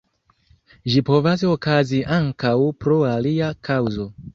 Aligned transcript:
Ĝi 0.93 1.03
povas 1.11 1.45
okazi 1.51 2.03
ankaŭ 2.19 2.57
pro 2.83 3.01
alia 3.15 3.57
kaŭzo. 3.71 4.15